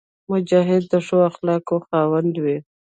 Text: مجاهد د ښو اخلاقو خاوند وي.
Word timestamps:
مجاهد 0.31 0.83
د 0.93 0.95
ښو 1.05 1.17
اخلاقو 1.29 1.75
خاوند 1.85 2.33
وي. 2.43 2.57